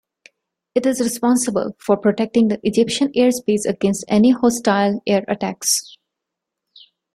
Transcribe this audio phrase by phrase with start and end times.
[0.73, 5.95] It is responsible for protecting the Egyptian airspace against any hostile air attacks.